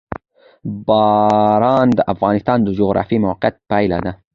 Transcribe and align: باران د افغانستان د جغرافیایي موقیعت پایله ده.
باران 0.87 1.87
د 1.95 1.99
افغانستان 2.13 2.57
د 2.63 2.69
جغرافیایي 2.79 3.23
موقیعت 3.25 3.55
پایله 3.69 3.97
ده. 4.05 4.11